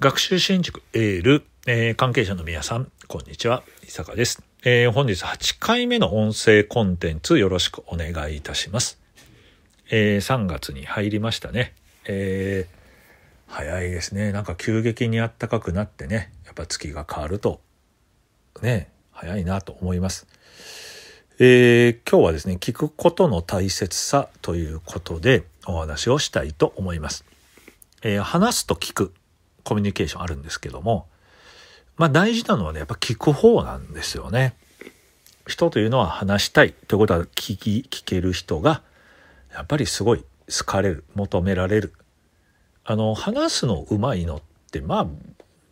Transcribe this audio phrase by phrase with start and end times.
[0.00, 3.64] 学習新塾エール、えー、関係者の皆さん、こんにちは。
[3.82, 4.44] 伊坂です。
[4.64, 9.00] えー、本日8回目の音声コンテンツよろしくお願いいたします。
[9.90, 11.74] えー、3月に入りましたね。
[12.06, 14.30] えー、早いですね。
[14.30, 17.60] なんか急激に暖かくなってね、やっぱ月が変わると、
[18.62, 20.28] ね、早いなと思います。
[21.40, 27.24] えー、今日はですね、聞くことの大切さということでお話をしたいと思います。
[28.04, 29.12] えー、話すと聞く
[29.68, 31.08] コミュニケーションあるんですけども、
[31.98, 34.54] まあ大事なのはね、やっぱ聞く方なんですよね。
[35.46, 38.80] 人というのは話したいということは聞き、聞ける人が、
[39.52, 41.92] やっぱりすごい好かれる、求められる。
[42.82, 45.06] あの、話すのうまいのって、まあ、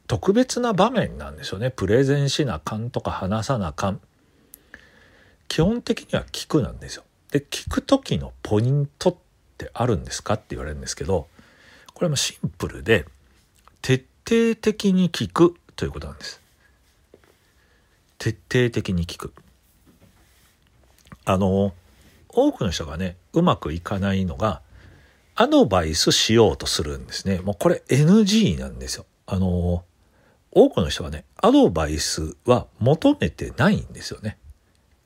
[0.09, 1.70] 特別な場面なんですよね。
[1.70, 4.01] プレゼンしなかんとか話さなかん。
[5.48, 7.04] 基本的には聞くなんですよ。
[7.30, 9.16] で、聞く時のポイントっ
[9.56, 11.28] てあるんですかって言われるんですけど、
[11.95, 13.06] これもシンプルで、
[13.87, 16.42] 徹底的に聞くということなんです。
[18.18, 19.32] 徹底的に聞く。
[21.24, 21.73] あの、
[22.28, 24.60] 多くの人がね、うまくいかないのが、
[25.37, 27.38] アドバイスしようとするんですね。
[27.38, 29.06] もうこれ NG なんですよ。
[29.24, 29.84] あの、
[30.50, 34.37] 多くの人はね、アドバイスは求めてないんですよね。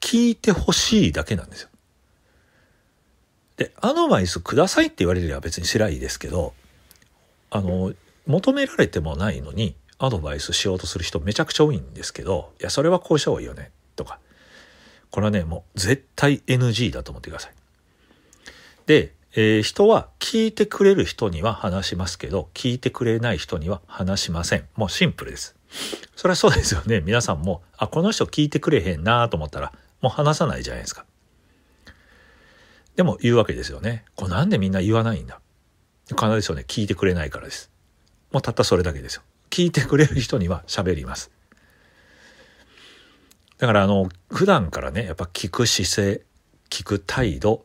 [0.01, 1.69] 聞いてほしいだけなんですよ。
[3.59, 6.55] で、アドバイスくださいって言われれば別にしらいですけど、
[7.51, 7.93] あの、
[8.27, 14.19] 求められてもないのにアドバイスしようとする人めちゃくちゃ多いんですけど、いや、それはこうした方がいいよね、とか。
[15.11, 17.53] これはね、もう絶対 NG だと思ってください。
[18.87, 24.67] で、えー、人は聞いてくれる人には話しますけど、聞いてくれない人には話しません。
[24.75, 25.55] もうシンプルです。
[26.17, 27.01] それはそうですよね。
[27.01, 31.05] 皆さんも、あ、この人聞いてくれへんなと思ったら、もう話さないじゃないですか。
[32.97, 34.05] でも言うわけですよね。
[34.17, 35.41] これなんでみんな言わないんだ
[36.09, 37.70] 必ずしもね、聞いてくれないからです。
[38.33, 39.23] もうたったそれだけですよ。
[39.51, 41.31] 聞いてくれる人には喋ります。
[43.59, 46.23] だからあの、普段からね、やっぱ聞く姿勢、
[46.71, 47.65] 聞く態度、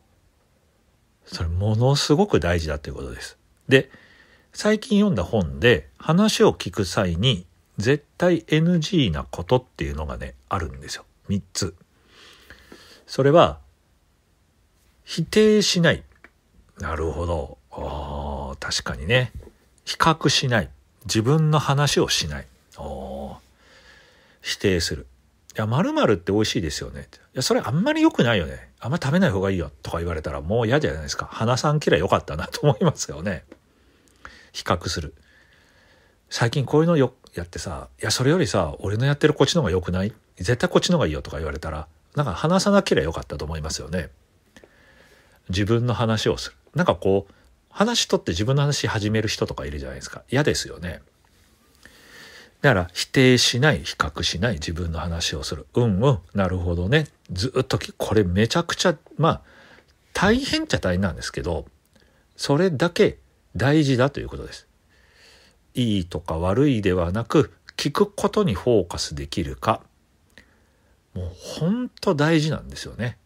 [1.24, 3.38] それものすごく大事だということです。
[3.68, 3.90] で、
[4.52, 7.46] 最近読んだ本で話を聞く際に
[7.78, 11.04] 絶対 NG なことっていうのがね、あるんですよ。
[11.28, 11.74] 3つ。
[13.06, 13.60] それは、
[15.04, 16.04] 否定しない。
[16.78, 17.58] なるほど。
[17.70, 19.32] ああ、確かにね。
[19.86, 20.68] 比較しない。
[21.06, 22.46] 自分の話をしない。
[22.76, 23.36] お
[24.42, 25.06] 否定する。
[25.56, 27.08] いや、〇〇って美味しいですよね。
[27.32, 28.68] いや、それあんまり良くないよね。
[28.80, 29.70] あんま食べない方がいいよ。
[29.82, 31.26] とか言われたらもう嫌じゃないですか。
[31.32, 33.44] 花さん嫌い良かったなと思いますよね。
[34.52, 35.14] 比較する。
[36.28, 40.12] 最近こういうのよ、やってさ、いや、それよりさ、俺のやってるこっちの方が良くない？
[40.36, 41.86] 絶対こっちの方がいいよとか言われたら、
[42.16, 44.10] なんか話さなければよかったと思いますよね。
[45.48, 46.56] 自分の話をする。
[46.74, 47.32] なんかこう、
[47.76, 50.22] 話取って自分の話始める人とかいるじゃないですか。
[50.30, 51.02] 嫌ですよね。
[52.62, 55.66] だから否定しない、比較しない自分の話をする。
[55.74, 57.06] うんうん、なるほどね。
[57.30, 59.42] ずっとこれめちゃくちゃ、まあ、
[60.14, 61.66] 大変っちゃ大変なんですけど、
[62.34, 63.18] それだけ
[63.54, 64.66] 大事だということです。
[65.74, 69.82] いいとか悪いではなく、聞くことにフォーカスできるか。
[71.12, 73.18] もう本当大事なんですよね。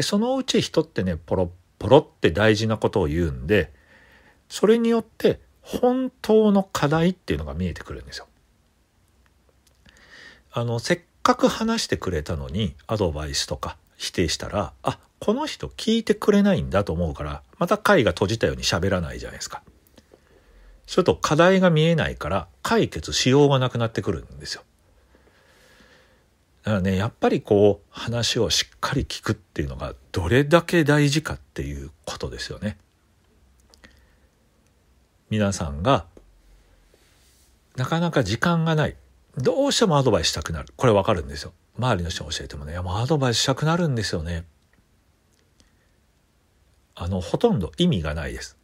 [0.00, 1.50] そのうち人ってね、ポロ
[1.80, 3.74] ポロって大事なことを言うんで、
[4.48, 8.26] それによって本当の課題っていうのが見えてくるんですよ。
[10.52, 19.62] あのせっかく話してくれたのにアドバイスとか否定したらあこの人聞いてくれないんだと思うからまた会が閉じたように喋らないじゃないですか。
[20.86, 24.62] それと課題が見えないから解決しようがなくなってくるんですよ。
[26.62, 32.78] だからねやっぱりこう話をしっかり聞くっていうのがどれだけ大事かっていうことですよね。
[35.30, 36.06] 皆さんが
[37.76, 38.96] なかなか時間がない。
[39.36, 40.72] どうしてもアドバイスしたくなる。
[40.76, 41.52] これわかるんですよ。
[41.78, 42.72] 周りの人に教えてもね。
[42.72, 44.44] いやもうアドバイスしたくなるんですよね。
[46.94, 48.56] あのほとんど意味がないです。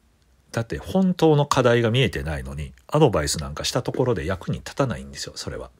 [0.52, 5.70] だって本当の課題が見えてないのにアドバイスなんかしたところで役に立たないんですよそれは。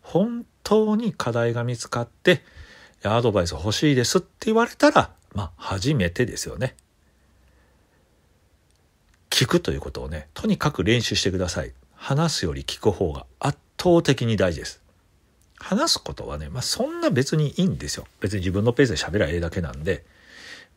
[0.00, 2.42] 本当に課題が見つかって
[3.02, 6.74] アドバイス欲しいですって言われたらまあ初めてですよね。
[9.36, 11.74] 聞くということをね、とにかく練習してください。
[11.94, 14.80] 話すより聞く方が圧倒的に大事です。
[15.58, 18.06] 話すことはね、まあそんな別にいいんですよ。
[18.20, 20.06] 別に自分のペースで喋らええだけなんで、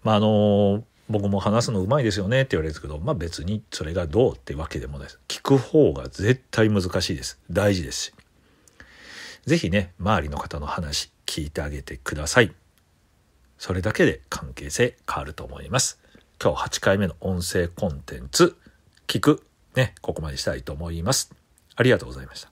[0.04, 5.20] まああの僕も話すのうまいですよねって言われるんですけど、まあ別にそれがどうってわけでもないです。
[5.30, 7.40] 聞く方が絶対難しいです。
[7.50, 8.14] 大事ですし。
[9.46, 12.54] 是非ね、周りの方の話聞いてあげてください。
[13.58, 15.98] それだけで関係性変わると思います。
[16.42, 18.56] 今日8回目の音声コンテンツ、
[19.08, 19.44] 聞く、
[19.76, 21.34] ね、ここまでしたいと思います。
[21.76, 22.49] ありがとうございました。